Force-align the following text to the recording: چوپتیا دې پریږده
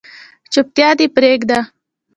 چوپتیا 0.53 0.89
دې 0.99 1.07
پریږده 1.15 1.59